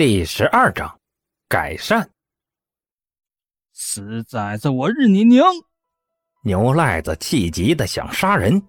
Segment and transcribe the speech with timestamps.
[0.00, 0.90] 第十二章，
[1.46, 2.08] 改善。
[3.74, 5.44] 死崽子，我日你娘！
[6.42, 8.62] 牛赖子气急的想杀人，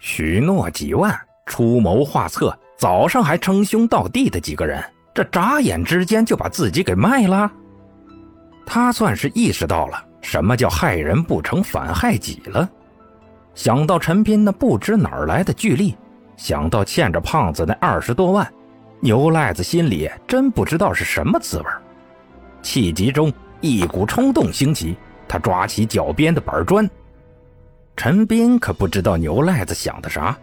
[0.00, 1.16] 许诺几万，
[1.46, 4.84] 出谋划策，早上还称兄道弟的几个人，
[5.14, 7.48] 这眨眼之间就把自己给卖了。
[8.66, 12.68] 他算是意识到了什么叫害人不成反害己了。
[13.54, 15.96] 想到陈斌那不知哪儿来的巨力，
[16.36, 18.52] 想到欠着胖子那二十多万。
[19.00, 21.64] 牛赖子心里真不知道是什么滋味
[22.62, 24.96] 气急中一股冲动兴起，
[25.28, 26.88] 他抓起脚边的板砖。
[27.96, 30.36] 陈斌可不知道牛赖子想的啥，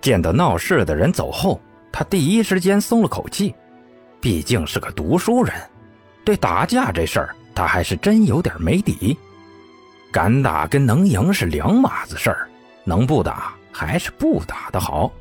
[0.00, 1.60] 见到闹事的人走后，
[1.92, 3.54] 他第一时间松了口气，
[4.20, 5.54] 毕竟是个读书人，
[6.24, 9.16] 对打架这事儿他还是真有点没底。
[10.10, 12.48] 敢打跟能赢是两码子事儿，
[12.84, 15.12] 能不打还是不打的好。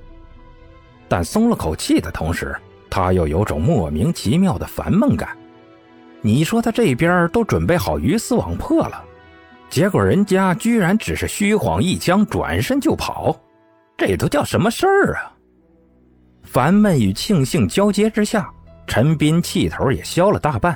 [1.13, 2.55] 但松了口气的同时，
[2.89, 5.29] 他又有种莫名其妙的烦闷感。
[6.21, 9.03] 你说他这边都准备好鱼死网破了，
[9.69, 13.39] 结果人家居然只是虚晃一枪，转身就跑，
[13.95, 15.31] 这都叫什么事儿啊？
[16.41, 18.49] 烦闷与庆幸交接之下，
[18.87, 20.75] 陈斌气头也消了大半。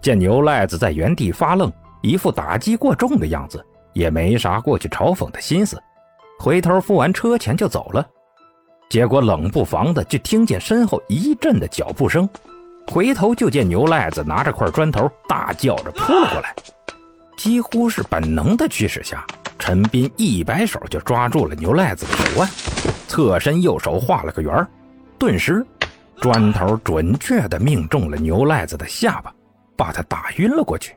[0.00, 3.62] 见牛赖子在原地发愣，一副打击过重的样子，
[3.92, 5.78] 也没啥过去嘲讽的心思，
[6.38, 8.08] 回头付完车钱就走了。
[8.88, 12.28] 结果冷不防的就听见身后一阵的脚步声，
[12.86, 16.54] 回头就见牛赖子拿着块砖头大叫着扑了过来。
[17.36, 19.24] 几乎是本能的驱使下，
[19.58, 22.48] 陈斌一摆手就抓住了牛赖子的手腕，
[23.06, 24.66] 侧身右手画了个圆
[25.18, 25.64] 顿时
[26.20, 29.32] 砖头准确的命中了牛赖子的下巴，
[29.76, 30.94] 把他打晕了过去。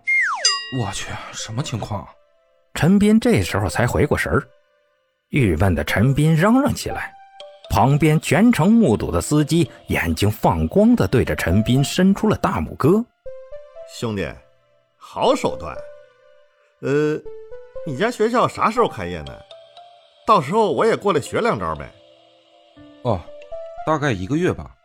[0.79, 2.07] 我去，什么情况？
[2.73, 4.41] 陈斌这时候才回过神儿，
[5.29, 7.13] 郁闷的陈斌嚷嚷起来。
[7.71, 13.03] 旁边全程目睹的司机眼睛放光的对着陈斌伸出了大拇哥
[13.97, 14.29] ：“兄弟，
[14.97, 15.73] 好手段！
[16.81, 17.17] 呃，
[17.87, 19.33] 你家学校啥时候开业呢？
[20.27, 21.89] 到时候我也过来学两招呗。
[23.03, 23.21] ”“哦，
[23.87, 24.75] 大概一个月吧。”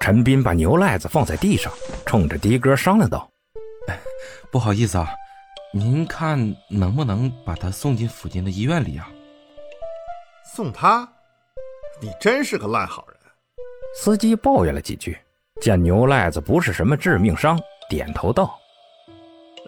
[0.00, 1.70] 陈斌把牛赖子放在地上，
[2.06, 3.30] 冲着的哥商量道
[3.88, 4.00] ：“哎，
[4.50, 5.10] 不好意思啊，
[5.74, 9.06] 您看能不能把他送进附近的医院里啊
[10.56, 11.06] ？”“送他？”
[12.02, 13.16] 你真是个烂好人，
[13.94, 15.18] 司机抱怨了几句，
[15.60, 18.58] 见牛赖子不是什么致命伤，点头道：“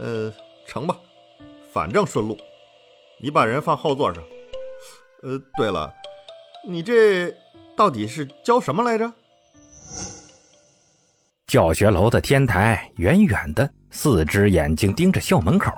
[0.00, 0.32] 呃，
[0.66, 0.96] 成吧，
[1.70, 2.34] 反正顺路。
[3.20, 4.24] 你把人放后座上。
[5.22, 5.92] 呃，对了，
[6.66, 7.30] 你这
[7.76, 9.12] 到底是教什么来着？”
[11.46, 15.70] 教学楼的天台远远的，四只眼睛盯着校门口，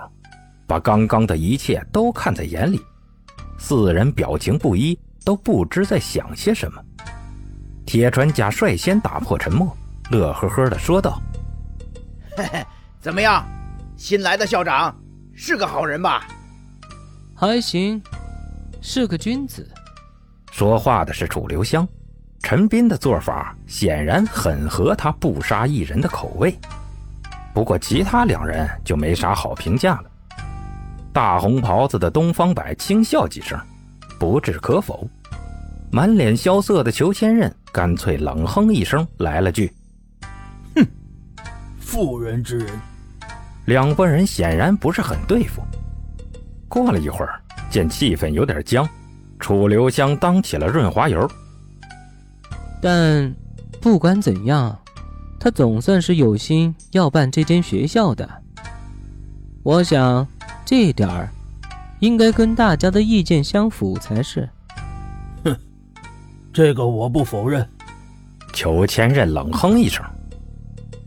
[0.69, 2.81] 把刚刚的一切都看在眼里。
[3.59, 4.97] 四人表情不一。
[5.24, 6.82] 都不知在想些什么。
[7.86, 9.76] 铁船甲率先打破沉默，
[10.10, 11.20] 乐呵呵地说道
[12.36, 12.66] ：“嘿嘿，
[13.00, 13.46] 怎么样？
[13.96, 14.94] 新来的校长
[15.34, 16.26] 是个好人吧
[17.34, 18.02] ？”“还行，
[18.80, 19.68] 是个君子。”
[20.52, 21.86] 说话的是楚留香。
[22.40, 26.54] 陈斌的做法显然很合他不杀一人的口味。
[27.54, 30.04] 不过其他两人就没啥好评价了。
[31.10, 33.58] 大红袍子的东方白轻笑几声。
[34.19, 35.08] 不置可否，
[35.91, 39.72] 满脸萧瑟的裘千仞干脆冷哼一声，来了句
[40.76, 40.86] ：“哼，
[41.78, 42.69] 妇人之仁。”
[43.66, 45.62] 两拨人显然不是很对付。
[46.69, 48.88] 过了一会儿，见气氛有点僵，
[49.38, 51.31] 楚留香当起了润滑油。
[52.82, 53.34] 但
[53.81, 54.78] 不管怎样，
[55.41, 58.28] 他总算是有心要办这间学校的。
[59.62, 60.26] 我想，
[60.64, 61.31] 这点儿。
[62.04, 64.47] 应该跟大家的意见相符才是。
[65.42, 65.56] 哼，
[66.53, 67.66] 这个我不否认。
[68.53, 70.04] 裘千仞冷哼一声：“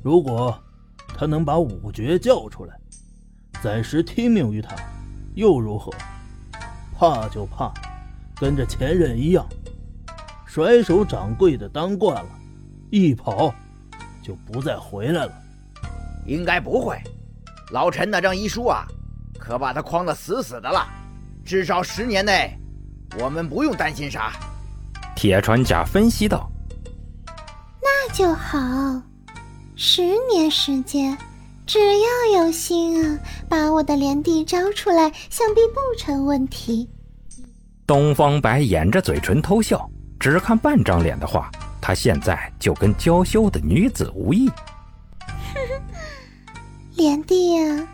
[0.01, 0.57] 如果
[1.15, 2.75] 他能把五绝叫出来，
[3.61, 4.75] 暂时听命于他，
[5.35, 5.93] 又如何？
[6.97, 7.71] 怕就怕，
[8.35, 9.47] 跟着前任一样，
[10.47, 12.29] 甩手掌柜的当惯了，
[12.89, 13.53] 一跑
[14.23, 15.31] 就不再回来了。
[16.25, 16.99] 应该不会。
[17.69, 18.87] 老陈那张遗书啊。”
[19.47, 20.85] 可把他框得死死的了，
[21.45, 22.53] 至少十年内，
[23.17, 24.33] 我们不用担心啥。
[25.15, 26.51] 铁船甲分析道
[27.81, 28.59] ：“那就好，
[29.77, 31.17] 十年时间，
[31.65, 36.89] 只要有心啊，把我的连帝招出来，想必不成问题。”
[37.87, 39.89] 东方白掩着嘴唇偷笑，
[40.19, 41.49] 只看半张脸的话，
[41.79, 44.51] 他现在就跟娇羞的女子无异。
[46.97, 47.87] 连帝呀。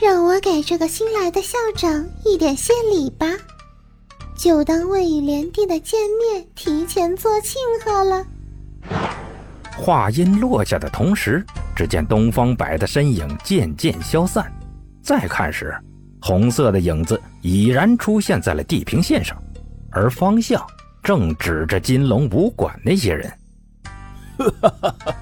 [0.00, 3.26] 让我给这个新来的校长一点谢礼吧，
[4.34, 8.26] 就当为与连弟的见面提前做庆贺了。
[9.76, 11.44] 话音落下的同时，
[11.76, 14.50] 只见东方白的身影渐渐消散。
[15.02, 15.76] 再看时，
[16.22, 19.36] 红色的影子已然出现在了地平线上，
[19.90, 20.66] 而方向
[21.02, 23.30] 正指着金龙武馆那些人。
[24.38, 25.14] 哈哈哈！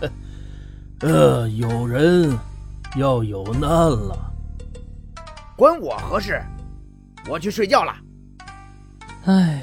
[1.01, 2.39] 呃，有人
[2.97, 4.28] 要有难了，
[5.59, 6.41] 关我何事？
[7.29, 7.93] 我去睡觉了。
[9.25, 9.61] 唉，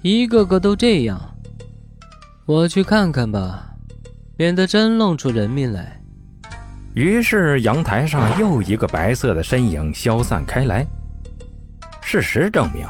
[0.00, 1.20] 一个个都这样，
[2.46, 3.68] 我去看看吧，
[4.38, 6.00] 免得真弄出人命来。
[6.94, 10.86] 于是阳台上又一个白色的身影消散开来。
[12.00, 12.88] 事实证明，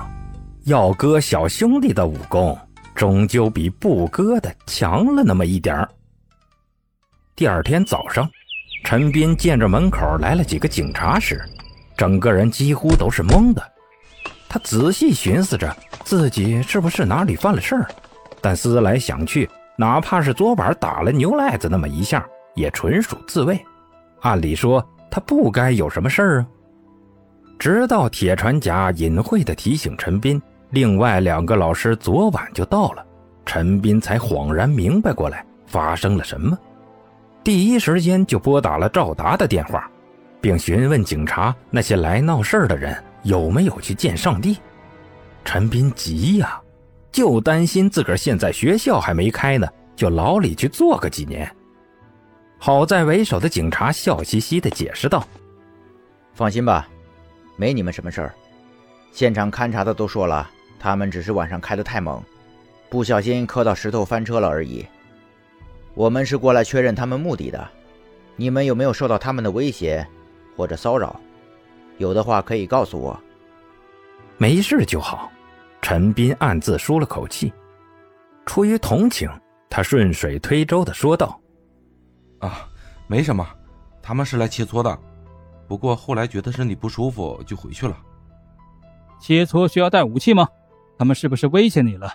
[0.67, 2.57] 要割小兄弟的武功，
[2.95, 5.89] 终究比不割的强了那么一点儿。
[7.35, 8.31] 第二天早上，
[8.85, 11.45] 陈斌见着门口来了几个警察时，
[11.97, 13.63] 整个人几乎都是懵的。
[14.49, 15.75] 他仔细寻思着
[16.05, 17.89] 自己是不是哪里犯了事儿，
[18.41, 22.25] 但思来想去，哪怕是昨晚打了牛赖子那么一下，
[22.55, 23.59] 也纯属自卫。
[24.21, 26.47] 按理说他不该有什么事儿啊。
[27.59, 33.05] 直到铁船甲隐晦地提醒陈斌，另外两个老师昨晚就到了，
[33.45, 36.57] 陈斌才恍然明白过来发生了什么。
[37.43, 39.91] 第一时间就拨打了赵达的电话，
[40.45, 44.59] 并询问警察那些来闹事儿的人有没有去见上帝。
[45.43, 46.61] 陈斌急呀，
[47.11, 51.51] 就担心自个儿现在学校还没开呢，就牢里去坐个几年。
[52.59, 55.27] 好在为首的警察笑嘻嘻地解释道
[56.37, 56.87] ：“放心吧，
[57.57, 58.35] 没你们什么事儿。
[59.13, 62.23] 现场勘查的都说了，他们只是晚上开得太猛，
[62.91, 64.85] 不小心磕到石头翻车了而已。
[65.95, 67.67] 我们是过来确认他们目的的。
[68.37, 70.07] 你们有没有受到他们的威胁
[70.57, 71.19] 或者骚扰？
[71.99, 73.19] 有的话可以告诉我。
[74.37, 75.31] 没事就好。”
[75.83, 77.53] 陈斌暗自舒了口气，
[78.47, 79.31] 出于同情，
[79.69, 81.39] 他顺水推舟的说道。
[82.39, 82.67] 啊，
[83.07, 83.47] 没什么，
[84.01, 84.99] 他们是来切磋的，
[85.69, 87.95] 不过后来觉得身体不舒服就回去了。
[89.21, 90.49] 切磋需要带武器吗？
[90.97, 92.11] 他们是不是威胁你了？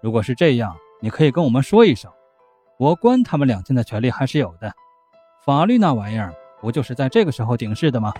[0.00, 2.08] 如果是这样，你可以跟我们说一声，
[2.78, 4.72] 我关他们两天的权利还是有的。
[5.44, 8.12] 法律那玩意儿不就是在这个时候顶事的吗？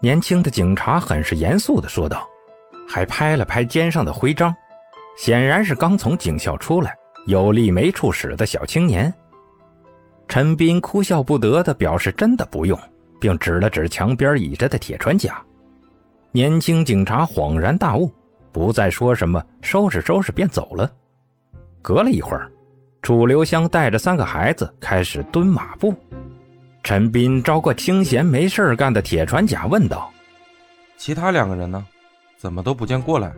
[0.00, 2.28] 年轻的警察很是严肃地说道，
[2.88, 4.54] 还拍了拍肩上的徽章，
[5.16, 6.96] 显然是刚从警校出来、
[7.26, 9.12] 有力没处使的小青年。
[10.28, 12.78] 陈斌哭笑不得地表示：“真的不用。”
[13.20, 15.40] 并指了指墙边倚着的铁船甲。
[16.32, 18.10] 年轻警察恍然大悟，
[18.50, 20.90] 不再说什么，收拾收拾便走了。
[21.80, 22.50] 隔了一会儿，
[23.00, 25.94] 楚留香带着三个孩子开始蹲马步。
[26.82, 30.12] 陈斌招过清闲没事干的铁船甲，问道
[30.98, 31.86] ：“其他两个人呢？
[32.36, 33.32] 怎么都不见过来？”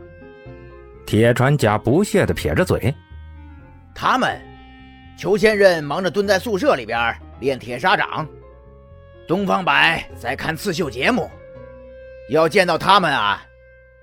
[1.04, 2.92] 铁船甲不屑地撇着嘴
[3.94, 4.40] ：“他们。”
[5.16, 8.26] 裘千仞忙着蹲在宿舍里边练铁砂掌，
[9.28, 11.30] 东方白在看刺绣节目。
[12.30, 13.44] 要见到他们啊，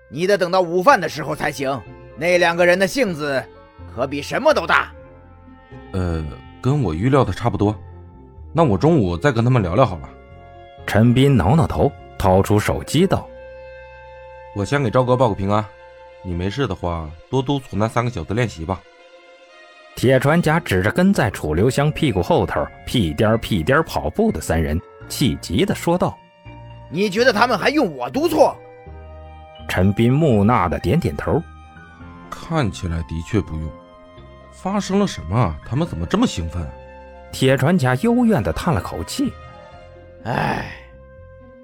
[0.07, 1.77] 你得等到午饭的时候才行。
[2.15, 3.43] 那两个人的性子
[3.93, 4.93] 可比什么都大。
[5.91, 6.23] 呃，
[6.61, 7.75] 跟我预料的差不多。
[8.53, 10.09] 那我中午再跟他们聊聊好了。
[10.85, 13.27] 陈斌挠挠头，掏出手机道
[14.55, 15.63] ：“我先给赵哥报个平安。
[16.23, 18.81] 你没事的话，多督促那三个小子练习吧。”
[19.95, 26.17] 铁船甲指着跟在楚留香屁股后头屁颠屁颠跑步的三人，气急的说道
[26.89, 28.49] ：“你觉得他们还用我督促？”
[29.69, 31.41] 陈斌木讷的点点头，
[32.29, 33.69] 看起来的确不用。
[34.51, 35.55] 发生了什么？
[35.65, 36.69] 他们怎么这么兴奋？
[37.31, 39.31] 铁船甲幽怨地叹了口气
[40.25, 40.71] ：“哎，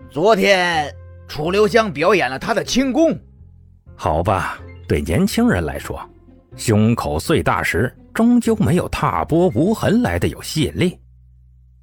[0.10, 0.94] 昨天
[1.28, 3.18] 楚留香表演了他的轻功。
[3.96, 4.58] 好吧，
[4.88, 6.00] 对年轻人来说，
[6.56, 11.00] 胸口碎大石。”终究没有踏波无痕来的有吸引力。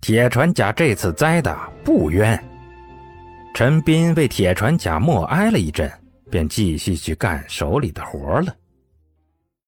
[0.00, 2.36] 铁船甲这次栽的不冤。
[3.54, 5.88] 陈斌为铁船甲默哀了一阵，
[6.32, 8.52] 便继续去干手里的活了。